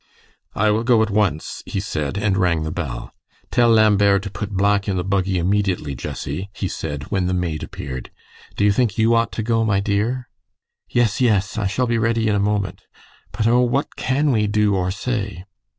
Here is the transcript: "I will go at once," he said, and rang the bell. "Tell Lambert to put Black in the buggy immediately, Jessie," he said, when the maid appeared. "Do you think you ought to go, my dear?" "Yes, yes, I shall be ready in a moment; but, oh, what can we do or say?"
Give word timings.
"I 0.55 0.71
will 0.71 0.83
go 0.83 1.03
at 1.03 1.11
once," 1.11 1.61
he 1.67 1.79
said, 1.79 2.17
and 2.17 2.35
rang 2.35 2.63
the 2.63 2.71
bell. 2.71 3.13
"Tell 3.51 3.69
Lambert 3.69 4.23
to 4.23 4.31
put 4.31 4.49
Black 4.49 4.87
in 4.87 4.97
the 4.97 5.03
buggy 5.03 5.37
immediately, 5.37 5.93
Jessie," 5.93 6.49
he 6.55 6.67
said, 6.67 7.11
when 7.11 7.27
the 7.27 7.35
maid 7.35 7.61
appeared. 7.61 8.09
"Do 8.55 8.65
you 8.65 8.71
think 8.71 8.97
you 8.97 9.13
ought 9.13 9.31
to 9.33 9.43
go, 9.43 9.63
my 9.63 9.79
dear?" 9.79 10.27
"Yes, 10.89 11.21
yes, 11.21 11.55
I 11.55 11.67
shall 11.67 11.85
be 11.85 11.99
ready 11.99 12.27
in 12.27 12.33
a 12.33 12.39
moment; 12.39 12.81
but, 13.31 13.45
oh, 13.45 13.61
what 13.61 13.95
can 13.95 14.31
we 14.31 14.47
do 14.47 14.73
or 14.75 14.89
say?" 14.89 15.45